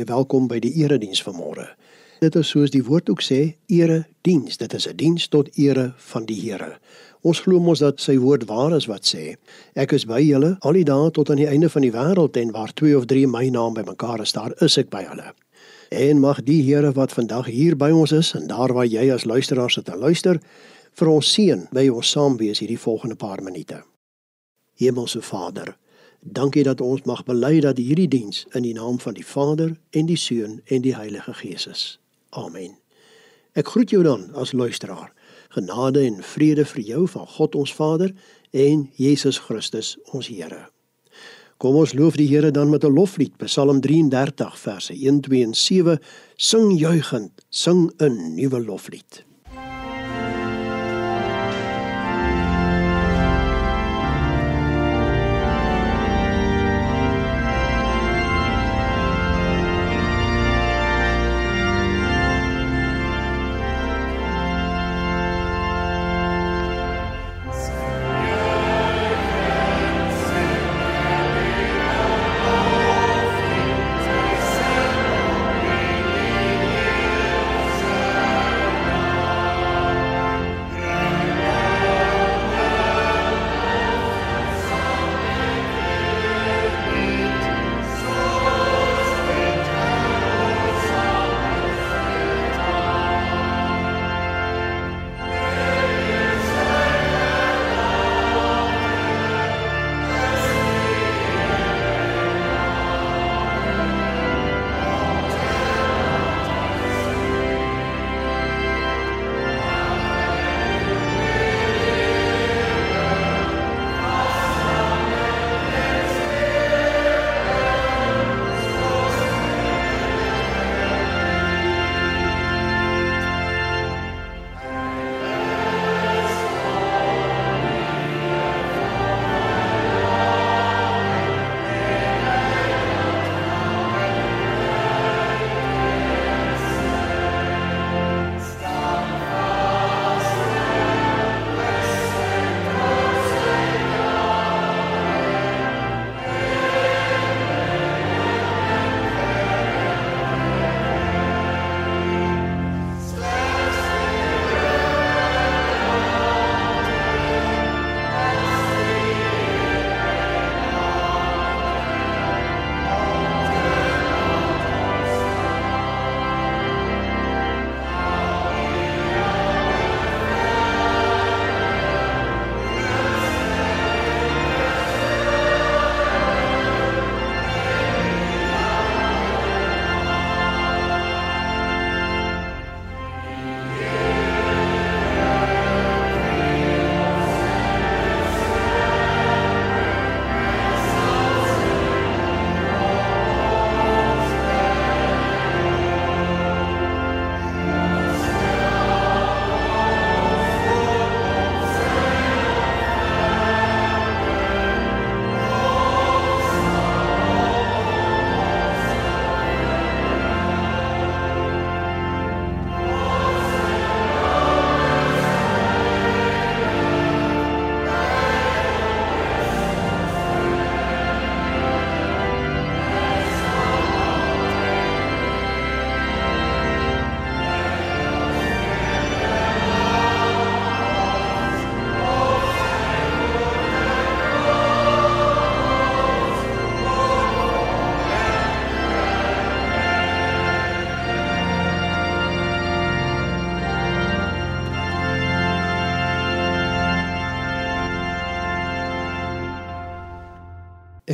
[0.00, 1.66] Baie welkom by die erediens vanmôre.
[2.24, 4.56] Dit is soos die woord ook sê, erediens.
[4.56, 6.78] Dit is 'n diens tot ere van die Here.
[7.20, 9.36] Ons glo mos dat sy woord waar is wat sê.
[9.76, 12.50] Ek is by julle al die dae tot aan die einde van die wêreld en
[12.50, 15.34] waar twee of drie my naam bymekaar is, daar is ek by hulle.
[15.90, 19.24] En mag die Here wat vandag hier by ons is en daar waar jy as
[19.24, 20.40] luisteraar sit en luister,
[20.94, 23.82] vir ons seën by ons saam wees hierdie volgende paar minute.
[24.76, 25.76] Hemelse Vader,
[26.20, 30.06] Dankie dat ons mag bely dat hierdie diens in die naam van die Vader en
[30.06, 31.98] die Seun en die Heilige Gees is.
[32.30, 32.76] Amen.
[33.56, 35.12] Ek groet jou dan as luisteraar.
[35.48, 38.12] Genade en vrede vir jou van God ons Vader
[38.50, 40.68] en Jesus Christus ons Here.
[41.60, 45.54] Kom ons loof die Here dan met 'n loflied, Psalm 33 verse 1, 2 en
[45.54, 45.98] 7.
[46.36, 49.24] Sing juigend, sing 'n nuwe loflied.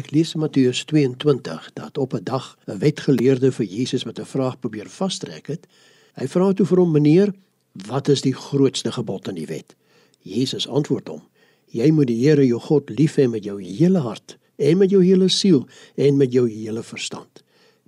[0.07, 4.25] Ek lees in Matteus 22 dat op 'n dag 'n wetgeleerde vir Jesus met 'n
[4.25, 5.67] vraag probeer vastrek het.
[6.15, 7.35] Hy vra toe vir hom: "Meneer,
[7.73, 9.75] wat is die grootste gebod in die wet?"
[10.23, 11.23] Jesus antwoord hom:
[11.67, 15.05] "Jy moet die Here jou God lief hê met jou hele hart en met jou
[15.05, 15.67] hele siel
[15.97, 17.43] en met jou hele verstand.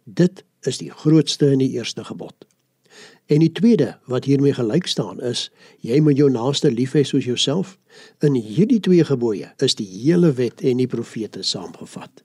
[0.04, 2.47] Dit is die grootste en die eerste gebod."
[3.28, 5.50] En die tweede wat hiermee gelyk staan is
[5.84, 7.74] jy moet jou naaste lief hê soos jouself.
[8.24, 12.24] In hierdie twee gebooie is die hele wet en die profete saamgevat.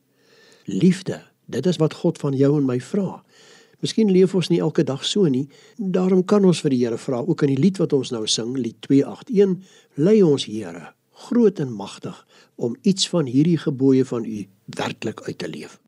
[0.72, 1.20] Liefde,
[1.52, 3.20] dit is wat God van jou en my vra.
[3.84, 5.50] Miskien leef ons nie elke dag so nie.
[5.76, 8.56] Daarom kan ons vir die Here vra, ook in die lied wat ons nou sing,
[8.56, 9.60] lied 281,
[10.00, 10.94] lei ons Here,
[11.28, 12.16] groot en magtig,
[12.56, 14.46] om iets van hierdie gebooie van U
[14.80, 15.83] werklik uit te leef.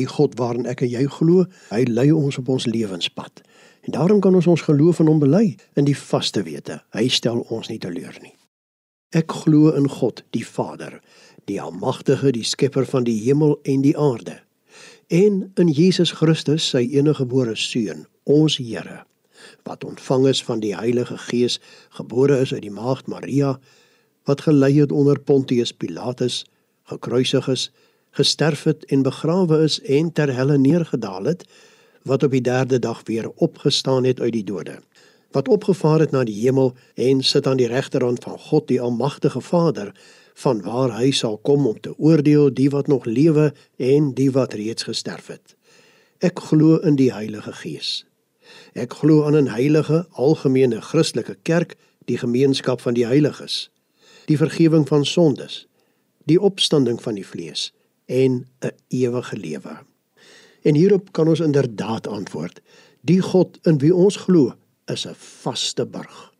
[0.00, 3.42] Die God waarin ek en jy glo, hy lei ons op ons lewenspad.
[3.86, 6.80] En daarom kan ons ons geloof in hom bely in die vaste wete.
[6.96, 8.34] Hy stel ons nie teleur nie.
[9.16, 11.00] Ek glo in God, die Vader,
[11.50, 14.38] die almagtige, die skepper van die hemel en die aarde.
[15.10, 19.00] En in Jesus Christus, sy enige gebore seun, ons Here,
[19.66, 21.58] wat ontvang is van die Heilige Gees,
[21.98, 23.56] gebore is uit die maagd Maria,
[24.30, 26.44] wat gelei het onder Pontius Pilatus,
[26.92, 27.70] gekruisig is,
[28.10, 31.44] gesterf het en begrawe is en ter helle neergedaal het,
[32.02, 34.80] wat op die derde dag weer opgestaan het uit die dode,
[35.30, 39.40] wat opgevaar het na die hemel en sit aan die regterhand van God die almagtige
[39.40, 39.94] Vader,
[40.34, 44.54] van waar hy sal kom om te oordeel die wat nog lewe en die wat
[44.54, 45.56] reeds gesterf het.
[46.18, 48.06] Ek glo in die Heilige Gees.
[48.74, 53.70] Ek glo aan 'n heilige algemene Christelike kerk, die gemeenskap van die heiliges,
[54.26, 55.66] die vergifnis van sondes,
[56.24, 57.72] die opstanding van die vlees
[58.10, 59.78] en 'n ewige lewe.
[60.62, 62.60] En hierop kan ons inderdaad antwoord:
[63.00, 64.54] Die God in wie ons glo,
[64.86, 66.32] is 'n vaste burg.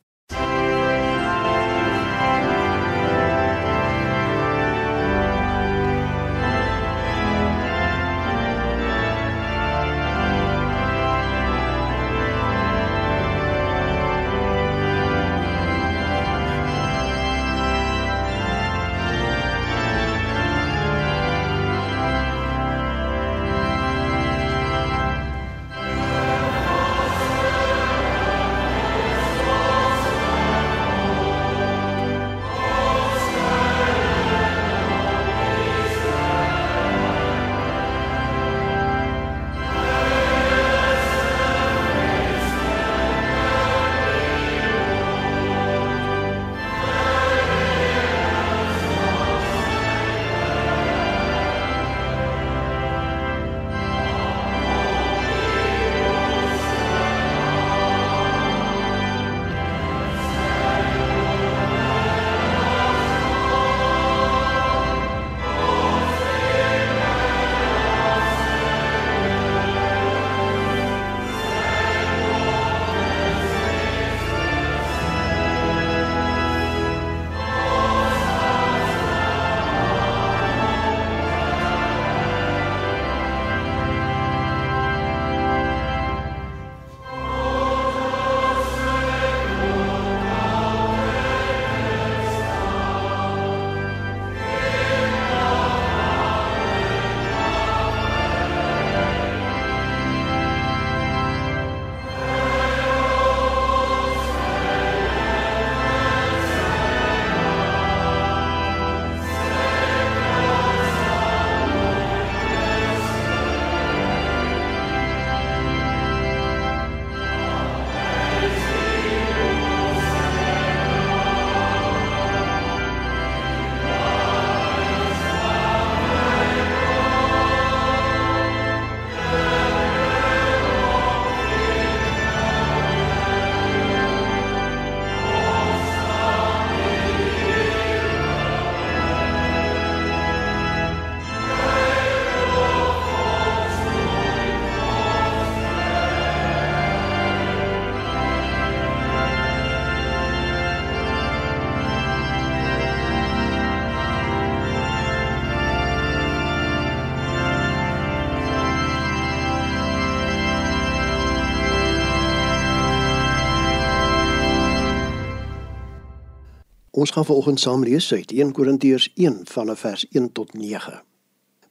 [167.01, 171.03] Ons gaan vanoggend saam lees uit 1 Korintiërs 1 vanaf vers 1 tot 9.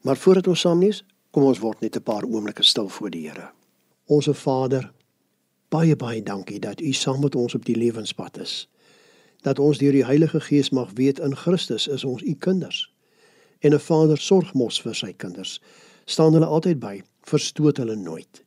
[0.01, 3.29] Maar voordat ons saam lees, kom ons word net 'n paar oomblikke stil voor die
[3.29, 3.51] Here.
[4.05, 4.93] Onse Vader,
[5.69, 8.69] baie baie dankie dat U saam met ons op die lewenspad is.
[9.41, 12.93] Dat ons deur die Heilige Gees mag weet in Christus is ons U kinders.
[13.59, 15.63] En 'n Vader sorg mos vir sy kinders.
[16.05, 18.45] Staan hulle altyd by, verstoot hulle nooit.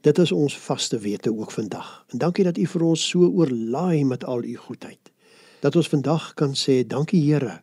[0.00, 2.04] Dit is ons vaste wete ook vandag.
[2.08, 5.14] En dankie dat U vir ons so oorlaai met al U goedheid
[5.66, 7.60] dat ons vandag kan sê dankie Here.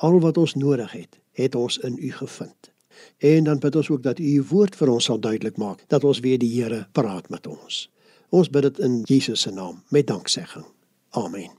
[0.00, 2.70] Al wat ons nodig het, het ons in U gevind.
[3.18, 6.04] En dan bid ons ook dat U U woord vir ons sal duidelik maak, dat
[6.04, 7.90] ons weer die Here praat met ons.
[8.32, 10.64] Ons bid dit in Jesus se naam met danksegging.
[11.10, 11.52] Amen.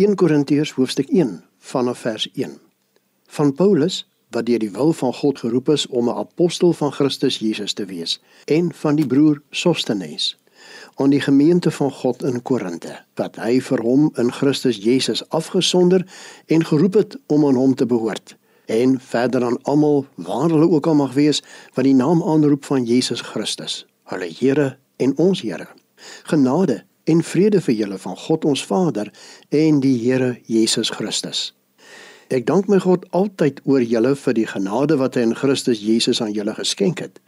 [0.00, 2.56] 1 Korintiërs hoofstuk 1 vanaf vers 1.
[3.36, 7.38] Van Paulus wat deur die wil van God geroep is om 'n apostel van Christus
[7.38, 10.36] Jesus te wees en van die broer Sostenes
[10.96, 16.06] aan die gemeente van God in Korinte wat hy vir hom in Christus Jesus afgesonder
[16.46, 20.86] en geroep het om aan hom te behoort en verder aan almal waar hulle ook
[20.86, 21.42] al mag wees
[21.74, 25.68] wat die naam aanroep van Jesus Christus, hulle Here en ons Here.
[26.22, 29.12] Genade en vrede vir julle van God ons Vader
[29.48, 31.52] en die Here Jesus Christus.
[32.28, 36.20] Ek dank my God altyd oor julle vir die genade wat hy in Christus Jesus
[36.22, 37.20] aan julle geskenk het.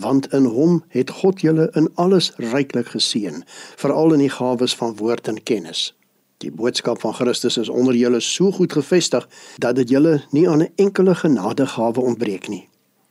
[0.00, 3.42] Want in hom het God julle in alles ryklik geseën,
[3.76, 5.92] veral in die gawes van woord en kennis.
[6.38, 9.28] Die boodskap van Christus is onder julle so goed gevestig
[9.58, 12.68] dat dit julle nie aan 'n enkele genadegawe ontbreek nie.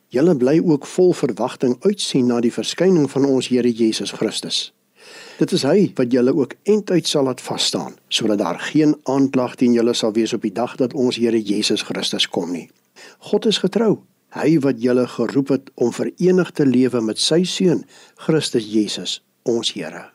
[0.08, 4.74] Julle bly ook vol verwagting uitsien na die verskyning van ons Here Jesus Christus.
[5.38, 9.56] Dit is hy wat julle ook eintyd sal laat vas staan sodat daar geen aanklag
[9.56, 12.70] teen julle sal wees op die dag dat ons Here Jesus Christus kom nie.
[13.20, 13.98] God is getrou.
[14.36, 17.86] Hy wat julle geroep het om verenig te lewe met sy seun
[18.26, 20.10] Christus Jesus, ons Here.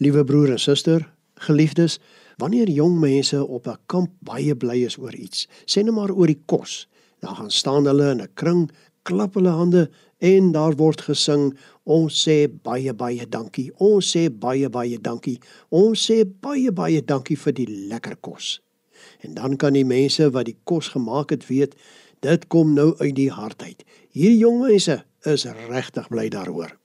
[0.00, 1.04] Liewe broer en suster,
[1.44, 1.98] Geliefdes,
[2.40, 6.26] wanneer jong mense op 'n kamp baie bly is oor iets, sê net maar oor
[6.26, 6.88] die kos,
[7.20, 8.70] dan gaan staan hulle in 'n kring,
[9.02, 13.70] klap hulle hande en daar word gesing, ons sê baie baie dankie.
[13.76, 15.40] Ons sê baie baie dankie.
[15.70, 18.60] Ons sê baie baie dankie vir die lekker kos.
[19.20, 21.76] En dan kan die mense wat die kos gemaak het weet,
[22.20, 23.84] dit kom nou uit die hart uit.
[24.10, 26.76] Hierdie jong mense is regtig bly daaroor.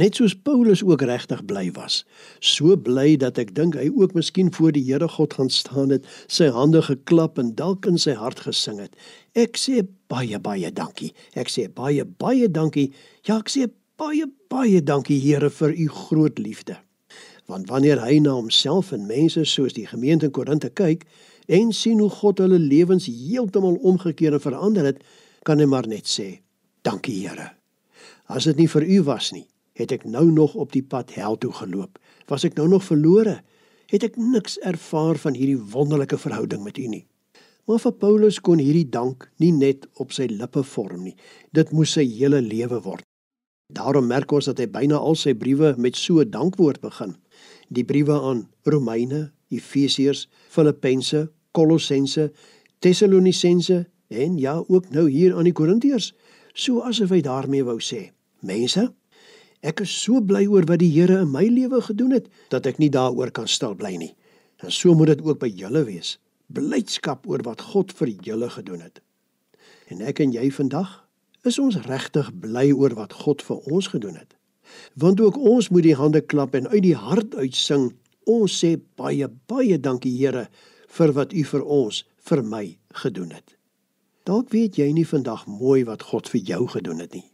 [0.00, 2.04] Net soos Paulus ook regtig bly was.
[2.40, 6.06] So bly dat ek dink hy ook miskien voor die Here God gaan staan het,
[6.24, 8.94] sy hande geklap en dalk in sy hart gesing het.
[9.36, 11.10] Ek sê baie baie dankie.
[11.36, 12.88] Ek sê baie baie dankie.
[13.28, 13.68] Ja, ek sê
[14.00, 16.78] baie baie dankie Here vir u groot liefde.
[17.50, 21.04] Want wanneer hy na homself en mense soos die gemeente in Korinthe kyk
[21.50, 25.02] en sien hoe God hulle lewens heeltemal omgekeer en verander het,
[25.42, 26.40] kan hy maar net sê:
[26.86, 27.50] "Dankie Here."
[28.30, 31.38] As dit nie vir u was nie, het ek nou nog op die pad hel
[31.38, 31.98] toe geloop.
[32.30, 33.40] Was ek nou nog verlore?
[33.90, 37.06] Het ek niks ervaar van hierdie wonderlike verhouding met U nie.
[37.66, 41.16] Maar vir Paulus kon hierdie dank nie net op sy lippe vorm nie.
[41.54, 43.02] Dit moes sy hele lewe word.
[43.70, 47.16] Daarom merk ons dat hy byna al sy briewe met so 'n dankwoord begin.
[47.70, 52.30] Die briewe aan Romeine, Efesiërs, Filippense, Kolossense,
[52.80, 56.12] Tessalonisense en ja, ook nou hier aan die Korintiërs,
[56.54, 58.10] so asof hy daarmee wou sê:
[58.42, 58.88] Mense,
[59.60, 62.78] Ek is so bly oor wat die Here in my lewe gedoen het dat ek
[62.80, 64.14] nie daaroor kan stil bly nie.
[64.64, 66.16] En so moet dit ook by julle wees.
[66.48, 69.02] Blydskap oor wat God vir julle gedoen het.
[69.92, 71.02] En ek en jy vandag
[71.44, 74.32] is ons regtig bly oor wat God vir ons gedoen het.
[74.96, 77.90] Want ook ons moet die hande klap en uit die hart uitsing.
[78.24, 80.48] Ons sê baie baie dankie Here
[80.98, 83.56] vir wat U vir ons, vir my gedoen het.
[84.24, 87.30] Dalk weet jy nie vandag mooi wat God vir jou gedoen het nie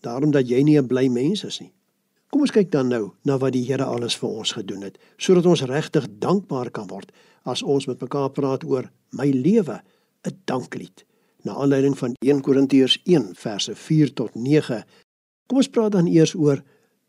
[0.00, 1.72] daarom dat jy nie 'n bly mens is nie.
[2.30, 5.46] Kom ons kyk dan nou na wat die Here alles vir ons gedoen het, sodat
[5.46, 7.12] ons regtig dankbaar kan word
[7.44, 9.82] as ons met mekaar praat oor my lewe,
[10.24, 11.04] 'n danklied.
[11.42, 14.84] Na aanleiding van 1 Korintiërs 1 verse 4 tot 9.
[15.46, 16.62] Kom ons praat dan eers oor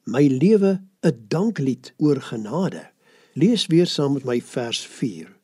[0.03, 2.91] my lewe, 'n danklied oor genade.
[3.33, 5.34] Lees weer saam met my vers 4.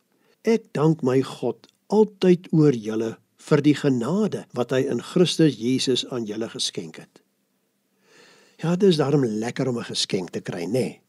[0.41, 3.11] Ek dank my God altyd oor julle
[3.45, 7.21] vir die genade wat hy in Christus Jesus aan julle geskenk het.
[8.61, 10.71] Ja, dit is daarom lekker om 'n geskenk te kry, nê?
[10.71, 11.01] Nee.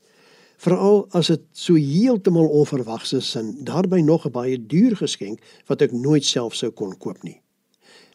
[0.59, 5.81] Veral as dit so heeltemal onverwags is en daarbey nog 'n baie duur geskenk wat
[5.81, 7.41] ek nooit self sou kon koop nie.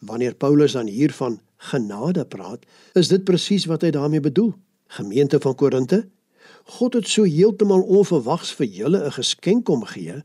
[0.00, 4.54] Wanneer Paulus dan hiervan genade praat, is dit presies wat hy daarmee bedoel.
[4.86, 6.08] Gemeente van Korinte,
[6.64, 10.22] God het so heeltemal onverwags vir julle 'n geskenk kom gee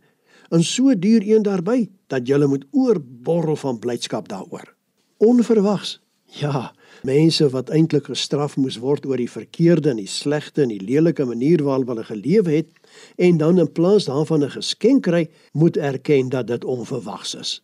[0.53, 4.75] en so duur een daarby dat jy moet oorborrel van blydskap daaroor.
[5.17, 5.97] Onverwags.
[6.25, 10.81] Ja, mense wat eintlik gestraf moes word oor die verkeerde en die slegte en die
[10.81, 12.69] lelike manier waarop hulle geleef het
[13.17, 17.61] en dan in plaas daarvan 'n geskenk kry, moet erken dat dit onverwags is.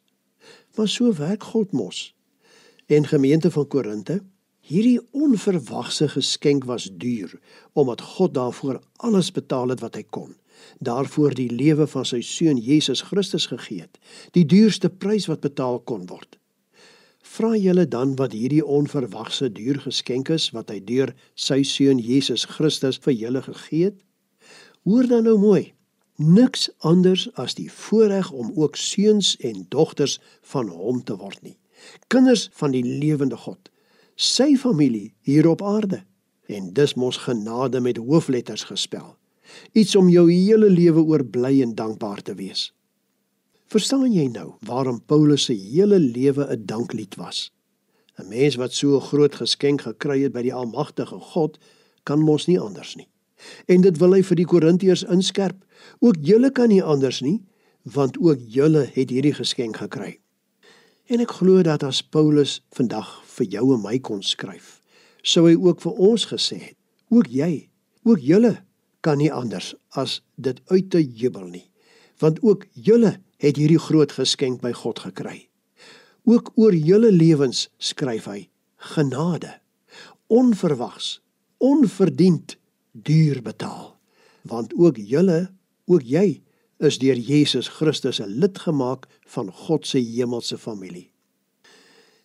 [0.76, 2.14] Maar so werk God mos.
[2.86, 4.22] En gemeente van Korinte,
[4.60, 7.40] hierdie onverwagse geskenk was duur
[7.74, 10.39] omdat God daarvoor alles betaal het wat hy kon
[10.80, 14.00] daarvoor die lewe van sy seun Jesus Christus gegee het,
[14.34, 16.40] die duurste prys wat betaal kon word.
[17.30, 22.46] Vra julle dan wat hierdie onverwagse duur geskenk is wat hy deur sy seun Jesus
[22.50, 24.00] Christus vir julle gegee het?
[24.88, 25.74] Hoor dan nou mooi.
[26.20, 30.18] Niks anders as die voorreg om ook seuns en dogters
[30.52, 31.56] van hom te word nie.
[32.12, 33.70] Kinders van die lewende God,
[34.16, 36.02] sy familie hier op aarde.
[36.50, 39.16] En dis mos genade met hoofletters gespel
[39.74, 42.70] iets om jou hele lewe oor bly en dankbaar te wees.
[43.70, 47.52] Verstaan jy nou waarom Paulus se hele lewe 'n danklied was?
[48.18, 51.60] 'n Mens wat so 'n groot geskenk gekry het by die Almagtige God,
[52.04, 53.08] kan mos nie anders nie.
[53.68, 55.66] En dit wil hy vir die Korintiërs inskerp.
[56.00, 57.42] Ook julle kan nie anders nie,
[57.84, 60.20] want ook julle het hierdie geskenk gekry.
[61.10, 63.08] En ek glo dat as Paulus vandag
[63.38, 64.82] vir jou en my kon skryf,
[65.24, 66.78] sou hy ook vir ons gesê het,
[67.10, 67.70] ook jy,
[68.04, 68.58] ook julle
[69.02, 71.66] kan nie anders as dit uit te jubel nie,
[72.20, 75.48] want ook julle het hierdie groot geskenk by God gekry.
[76.28, 78.50] Ook oor julle lewens skryf hy
[78.94, 79.60] genade,
[80.28, 81.20] onverwags,
[81.58, 82.58] onverdiend
[82.92, 83.96] duur betaal,
[84.48, 85.50] want ook julle,
[85.86, 86.42] ook jy
[86.80, 91.12] is deur Jesus Christus 'n lid gemaak van God se hemelse familie.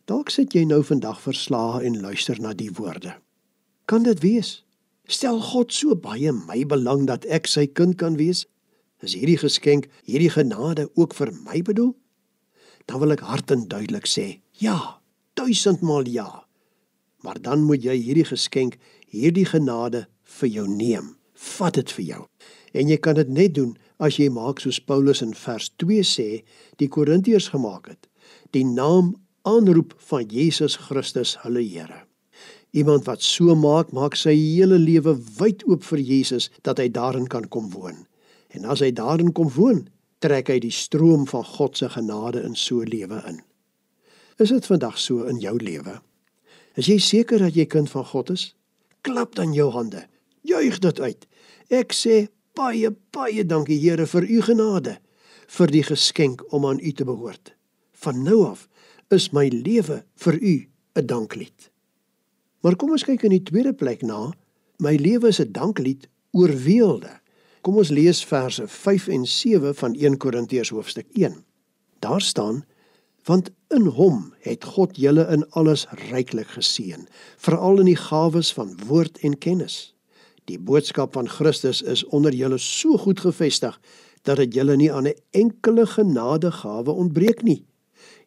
[0.04, 3.16] Dalk sit jy nou vandag verslae en luister na die woorde.
[3.84, 4.63] Kan dit wees?
[5.04, 8.46] Stel God so baie my belang dat ek sy kind kan wees?
[9.04, 11.92] Is hierdie geskenk, hierdie genade ook vir my bedoel?
[12.88, 15.00] Dan wil ek hard en duidelik sê, ja,
[15.36, 16.46] duisendmal ja.
[17.24, 18.78] Maar dan moet jy hierdie geskenk,
[19.12, 20.06] hierdie genade
[20.38, 21.12] vir jou neem.
[21.34, 22.22] Vat dit vir jou.
[22.72, 26.28] En jy kan dit net doen as jy maak soos Paulus in vers 2 sê,
[26.80, 28.08] die Korintiërs gemaak het.
[28.56, 29.14] Die naam
[29.44, 32.06] aanroep van Jesus Christus, hulle Here.
[32.74, 37.28] Iemand wat so maak, maak sy hele lewe wyd oop vir Jesus dat hy daarin
[37.30, 38.00] kan kom woon.
[38.50, 39.84] En as hy daarin kom woon,
[40.18, 43.38] trek hy die stroom van God se genade in so lewe in.
[44.42, 46.00] Is dit vandag so in jou lewe?
[46.74, 48.48] Is jy seker dat jy kind van God is?
[49.06, 50.06] Klap dan jou hande.
[50.42, 51.26] Juig dit uit.
[51.70, 52.24] Ek sê
[52.58, 54.96] baie baie dankie Here vir u genade,
[55.58, 57.54] vir die geskenk om aan u te behoort.
[58.02, 58.66] Van nou af
[59.14, 60.56] is my lewe vir u
[60.98, 61.70] 'n danklied.
[62.64, 64.30] Maar kom ons kyk in die tweede plek na.
[64.80, 67.20] My lewe is 'n danklied oor weelde.
[67.60, 71.44] Kom ons lees verse 5 en 7 van 1 Korintiërs hoofstuk 1.
[71.98, 72.64] Daar staan:
[73.24, 78.78] Want in hom het God julle in alles ryklik geseën, veral in die gawes van
[78.86, 79.94] woord en kennis.
[80.44, 83.80] Die boodskap van Christus is onder julle so goed gefestig
[84.22, 87.64] dat dit julle nie aan 'n enkele genadegawe ontbreek nie.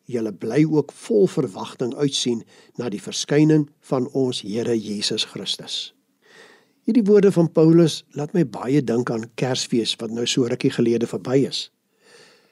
[0.07, 2.43] Julle bly ook vol verwagting uitsien
[2.79, 5.91] na die verskyning van ons Here Jesus Christus.
[6.87, 11.09] Hierdie woorde van Paulus laat my baie dink aan Kersfees wat nou so rukkie gelede
[11.11, 11.65] verby is.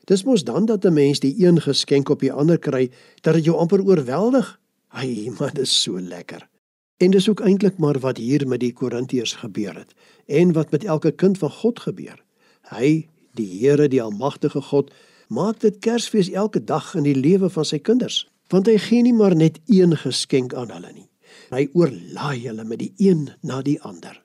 [0.04, 2.92] Dis mos dan dat 'n mens die een geskenk op die ander kry
[3.22, 4.60] dat dit jou amper oorweldig.
[4.90, 6.50] Ai, maar dit is so lekker.
[6.98, 9.94] En dis ook eintlik maar wat hier met die Korintiërs gebeur het
[10.26, 12.24] en wat met elke kind van God gebeur.
[12.62, 14.92] Hy, die Here, die almagtige God,
[15.28, 19.14] maak dit Kersfees elke dag in die lewe van sy kinders, want hy gee nie
[19.14, 21.10] maar net een geskenk aan hulle nie.
[21.52, 24.22] Hy oorlaai hulle met die een na die ander.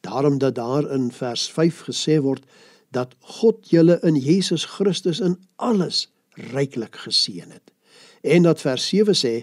[0.00, 2.44] Daarom dat daar in vers 5 gesê word
[2.94, 6.06] dat God julle in Jesus Christus in alles
[6.52, 7.72] ryklik geseën het.
[8.22, 9.34] En dat vers 7 sê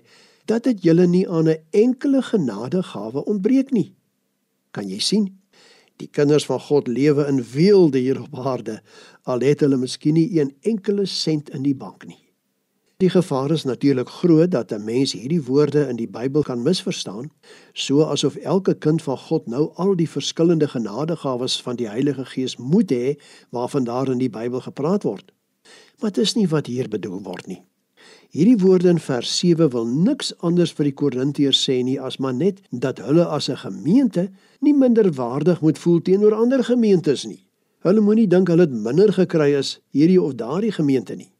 [0.46, 3.94] dat dit julle nie aan 'n enkele genadegawe ontbreek nie.
[4.72, 5.40] Kan jy sien?
[6.02, 8.82] Die kinders van God lewe in weelde hier op aarde,
[9.24, 12.20] al het hulle miskien nie een enkele sent in die bank nie.
[13.04, 17.32] Die gevaar is natuurlik groot dat 'n mens hierdie woorde in die Bybel kan misverstaan,
[17.74, 22.58] so asof elke kind van God nou al die verskillende genadegawes van die Heilige Gees
[22.58, 23.16] moet hê
[23.50, 25.32] waarvan daar in die Bybel gepraat word.
[26.00, 27.64] Maar dit is nie wat hier bedoel word nie.
[28.36, 32.34] Hierdie woorde in vers 7 wil niks anders vir die Korintiërs sê nie as maar
[32.36, 37.48] net dat hulle as 'n gemeente nie minderwaardig moet voel teenoor ander gemeentes nie.
[37.80, 41.32] Hulle moenie dink hulle het minder gekry as hierdie of daardie gemeente nie.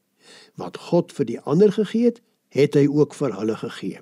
[0.54, 4.00] Wat God vir die ander gegee het, het hy ook vir hulle gegee.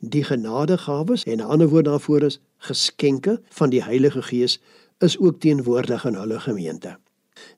[0.00, 4.60] Die genadegawes en 'n ander woord daarvoor is geskenke van die Heilige Gees
[4.98, 6.98] is ook teenwoordig in hulle gemeente.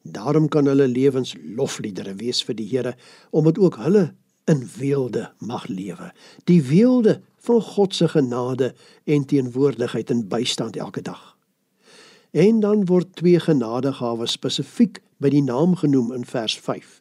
[0.03, 2.97] Daarom kan hulle lewens lofliedere wees vir die Here
[3.31, 4.15] omdat ook hulle
[4.51, 6.13] in weelde mag lewe.
[6.45, 11.37] Die weelde van God se genade en teenwoordigheid en bystand elke dag.
[12.31, 17.01] En dan word twee genadegawes spesifiek by die naam genoem in vers 5: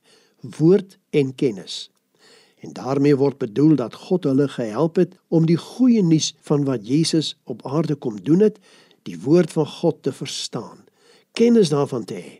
[0.58, 1.90] woord en kennis.
[2.60, 6.88] En daarmee word bedoel dat God hulle gehelp het om die goeie nuus van wat
[6.88, 8.60] Jesus op aarde kom doen het,
[9.04, 10.86] die woord van God te verstaan,
[11.32, 12.40] kennis daarvan te hê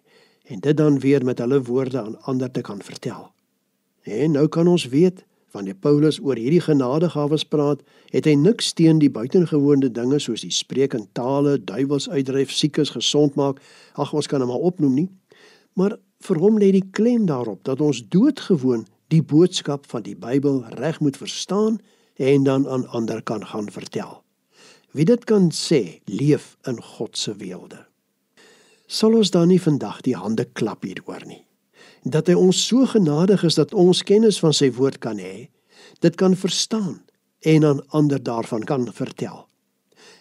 [0.50, 3.30] en dit dan weer met hulle woorde aan ander te kan vertel.
[4.04, 7.82] En nou kan ons weet wanneer Paulus oor hierdie genadegawes praat,
[8.14, 12.94] het hy niks teen die buitengewone dinge soos die spreek in tale, duiwels uitdryf, siekes
[12.94, 13.58] gesond maak.
[13.98, 15.08] Ag ons kan hom maar opnoem nie.
[15.74, 20.62] Maar vir hom lê die klem daarop dat ons doodgewoon die boodskap van die Bybel
[20.78, 21.80] reg moet verstaan
[22.20, 24.20] en dan aan ander kan gaan vertel.
[24.94, 27.86] Wie dit kan sê, leef in God se weelde.
[28.90, 31.44] Sal ons dan nie vandag die hande klap hieroor nie?
[32.04, 35.50] Dat hy ons so genadig is dat ons kennis van sy woord kan hê,
[36.00, 37.00] dit kan verstaan
[37.40, 39.48] en aan ander daarvan kan vertel.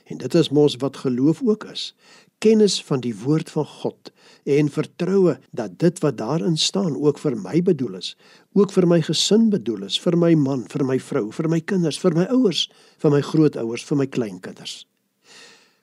[0.08, 1.94] En dit is mos wat geloof ook is.
[2.38, 4.10] Kennis van die woord van God
[4.48, 8.16] en vertroue dat dit wat daarin staan ook vir my bedoel is,
[8.54, 11.98] ook vir my gesin bedoel is, vir my man, vir my vrou, vir my kinders,
[11.98, 12.68] vir my ouers,
[13.02, 14.86] vir my grootouers, vir my kleinkinders.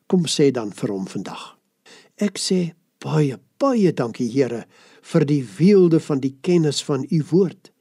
[0.07, 1.55] Kom sê dan vir hom vandag.
[2.21, 2.71] Ek sê
[3.03, 4.65] baie baie dankie Here
[5.01, 7.71] vir die weelde van die kennis van u woord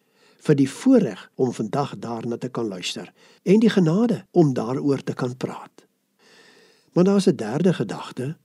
[0.45, 5.15] vir die voorreg om vandag daarna te kan luister en die genade om daaroor te
[5.15, 5.87] kan praat.
[6.93, 8.37] Maar daar's 'n derde gedagte.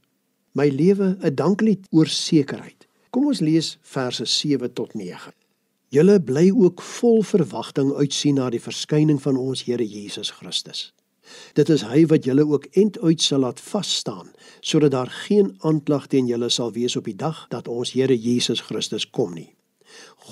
[0.51, 2.87] My lewe 'n danklied oor sekerheid.
[3.09, 5.33] Kom ons lees verse 7 tot 9.
[5.89, 10.93] Julle bly ook vol verwagting uitsien na die verskyning van ons Here Jesus Christus.
[11.53, 15.55] Dit is hy wat julle ook end uit sal laat vas staan sodat daar geen
[15.59, 19.55] aanklag teen julle sal wees op die dag dat ons Here Jesus Christus kom nie.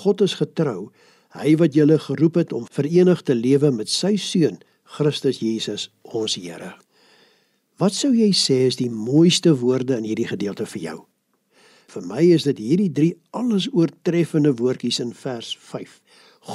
[0.02, 0.90] God is getrou
[1.36, 4.56] Hy wat julle geroep het om verenig te lewe met sy seun
[4.96, 6.72] Christus Jesus ons Here.
[7.78, 10.98] Wat sou jy sê is die mooiste woorde in hierdie gedeelte vir jou?
[11.92, 16.00] Vir my is dit hierdie drie alles oortreffende woordjies in vers 5.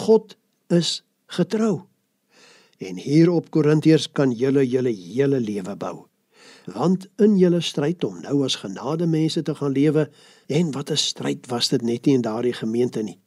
[0.03, 0.35] God
[0.73, 1.85] is getrou.
[2.83, 6.05] En hier op Korintiërs kan julle julle hele lewe bou.
[6.65, 10.09] Want in julle stryd om nou as genade mense te gaan lewe
[10.47, 13.19] en wat 'n stryd was dit net nie in daardie gemeente nie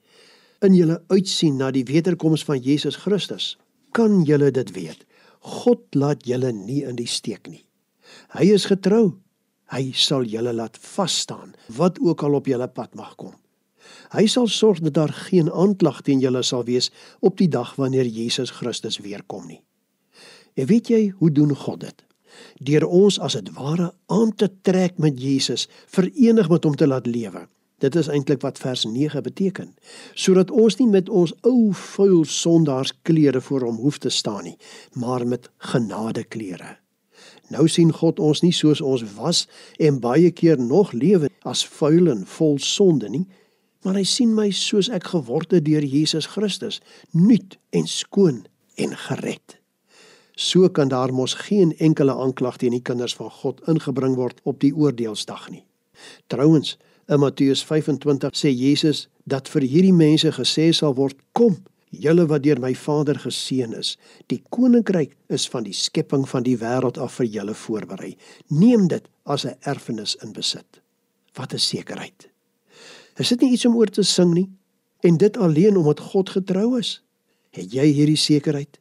[0.65, 3.55] in julle uitsien na die wederkoms van Jesus Christus,
[3.97, 5.05] kan julle dit weet.
[5.63, 7.63] God laat julle nie in die steek nie.
[8.35, 9.19] Hy is getrou.
[9.73, 13.35] Hy sal julle laat vas staan wat ook al op julle pad mag kom.
[14.15, 18.07] Hy sal sorg dat daar geen aanklag teen julle sal wees op die dag wanneer
[18.07, 19.63] Jesus Christus weer kom nie.
[20.55, 22.05] En weet jy hoe doen God dit?
[22.61, 27.07] Deur ons as dit ware aan te trek met Jesus, verenig met hom te laat
[27.07, 27.47] lewe.
[27.85, 29.75] Dit is eintlik wat vers 9 beteken.
[30.15, 34.57] Sodat ons nie met ons ou vuil sondaarsklere voor hom hoef te staan nie,
[34.95, 36.79] maar met genadeklere.
[37.53, 39.45] Nou sien God ons nie soos ons was
[39.79, 43.27] en baie keer nog lewe as vuil en vol sonde nie,
[43.87, 46.81] maar hy sien my soos ek geword het deur Jesus Christus,
[47.15, 48.43] nuut en skoon
[48.75, 49.61] en gered.
[50.35, 54.59] So kan daar mos geen enkele aanklag teen die kinders van God ingebring word op
[54.61, 55.63] die oordeelsdag nie.
[56.27, 56.75] Trouwens,
[57.07, 61.55] In Matteus 25 sê Jesus dat vir hierdie mense gesê sal word: "Kom,
[61.91, 63.97] julle wat deur my Vader geseën is,
[64.27, 68.17] die koninkryk is van die skepping van die wêreld af vir julle voorberei.
[68.51, 70.83] Neem dit as 'n erfenis in besit."
[71.35, 72.29] Wat 'n sekerheid.
[73.17, 74.49] Is dit nie iets om oor te sing nie?
[75.01, 77.01] En dit alleen omdat God getrou is.
[77.57, 78.81] Het jy hierdie sekerheid?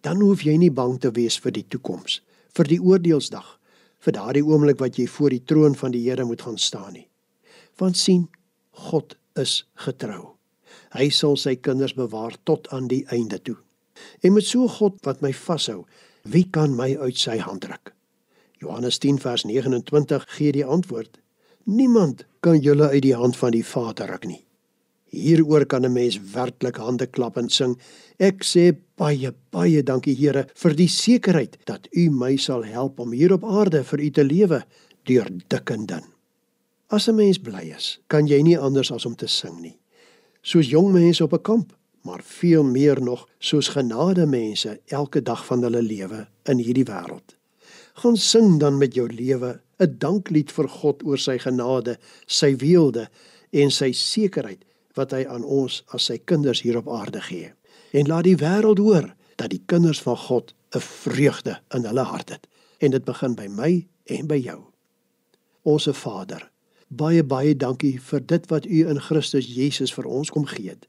[0.00, 2.20] Dan hoef jy nie bang te wees vir die toekoms,
[2.56, 3.58] vir die oordeelsdag,
[4.00, 7.10] vir daardie oomblik wat jy voor die troon van die Here moet gaan staan nie
[7.80, 8.28] want sien
[8.88, 10.36] God is getrou.
[10.94, 13.56] Hy sal sy kinders bewaar tot aan die einde toe.
[14.24, 15.84] En met so God wat my vashou,
[16.24, 17.92] wie kan my uit sy hand ruk?
[18.60, 21.19] Johannes 10 vers 29 gee die antwoord:
[21.64, 24.44] Niemand kan julle uit die hand van die Vader ruk nie.
[25.10, 27.76] Hieroor kan 'n mens werklik hande klap en sing.
[28.18, 33.12] Ek sê baie baie dankie Here vir die sekerheid dat U my sal help om
[33.12, 34.62] hier op aarde vir U te lewe
[35.04, 36.04] deur dik en dun.
[36.88, 39.78] As 'n mens bly is, kan jy nie anders as om te sing nie.
[40.42, 41.72] Soos jong mense op 'n kamp,
[42.04, 47.39] maar veel meer nog soos genade mense elke dag van hulle lewe in hierdie wêreld.
[47.94, 53.08] Gaan sing dan met jou lewe 'n danklied vir God oor sy genade, sy weelde
[53.50, 57.52] en sy sekerheid wat hy aan ons as sy kinders hier op aarde gee.
[57.92, 62.28] En laat die wêreld hoor dat die kinders van God 'n vreugde in hulle hart
[62.28, 62.46] het.
[62.78, 64.60] En dit begin by my en by jou.
[65.62, 66.50] Onse Vader
[66.90, 70.86] baie baie dankie vir dit wat u in Christus Jesus vir ons kom gee het.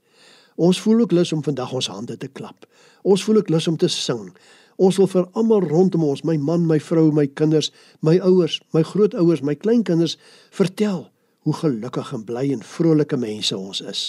[0.58, 2.66] Ons voel ook lus om vandag ons hande te klap.
[3.04, 4.32] Ons voel ook lus om te sing.
[4.78, 8.84] Ons wil vir almal rondom ons, my man, my vrou, my kinders, my ouers, my
[8.84, 10.18] grootouers, my kleinkinders
[10.52, 11.10] vertel
[11.48, 14.04] hoe gelukkig en bly en vrolike mense ons is.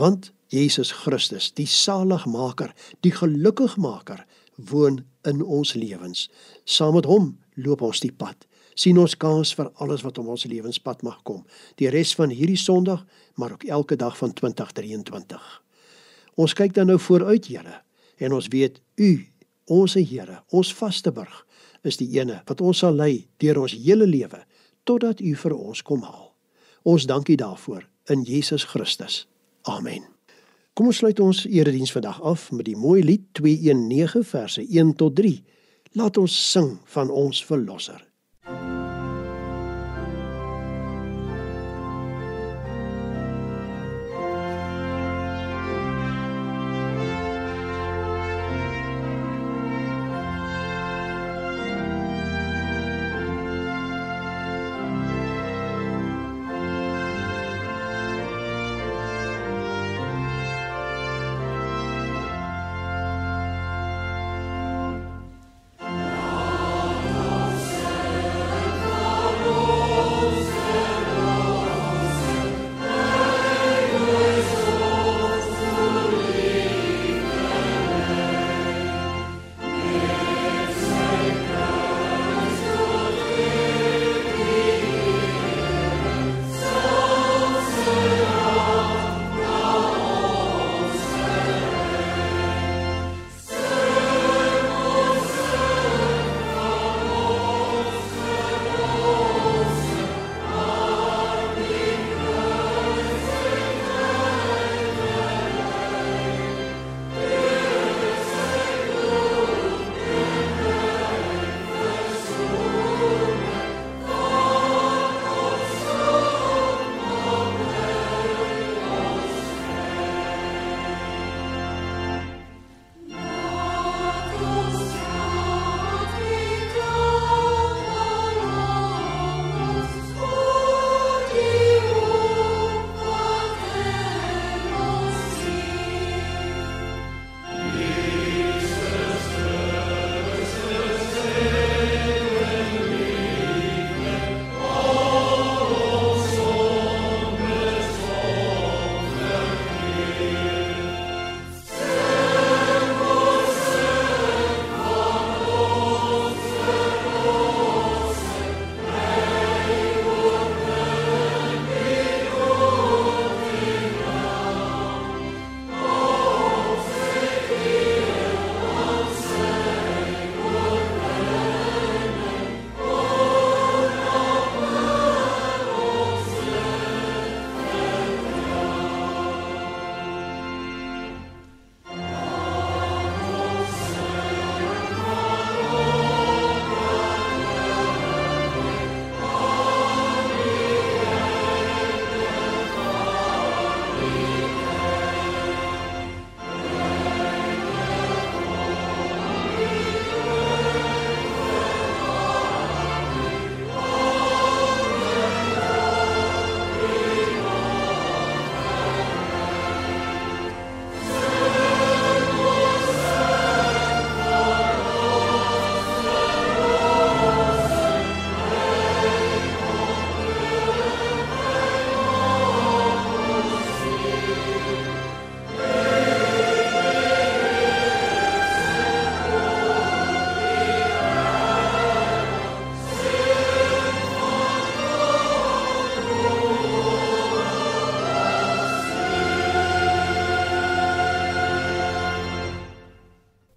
[0.00, 2.74] Want Jesus Christus, die saligmaker,
[3.06, 4.24] die gelukkigmaker,
[4.70, 6.26] woon in ons lewens.
[6.64, 8.48] Saam met hom loop ons die pad
[8.80, 11.42] sien ons kans vir alles wat om ons lewenspad mag kom.
[11.76, 13.04] Die res van hierdie Sondag,
[13.36, 15.48] maar ook elke dag van 2023.
[16.40, 17.82] Ons kyk dan nou vooruit, Here,
[18.20, 19.10] en ons weet U,
[19.70, 21.46] ons Here, ons vaste burg,
[21.86, 24.42] is die ene wat ons sal lei deur ons hele lewe
[24.84, 26.32] totdat U vir ons kom haal.
[26.84, 29.26] Ons dankie daarvoor in Jesus Christus.
[29.68, 30.04] Amen.
[30.74, 35.16] Kom ons sluit ons erediens vandag af met die mooi lied 219 verse 1 tot
[35.18, 35.34] 3.
[35.98, 38.00] Laat ons sing van ons verlosser.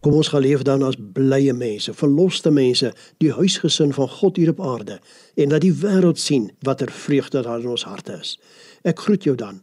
[0.04, 2.90] Kom ons gaan leef dan as blye mense, verloste mense,
[3.24, 5.00] die huisgesin van God hier op aarde
[5.40, 8.36] en laat die wêreld sien watter vreugde daar in ons harte is.
[8.84, 9.62] Ek groet jou dan.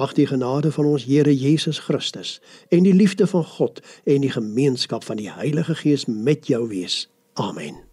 [0.00, 2.38] Mag die genade van ons Here Jesus Christus
[2.72, 7.04] en die liefde van God en die gemeenskap van die Heilige Gees met jou wees.
[7.36, 7.91] Amen.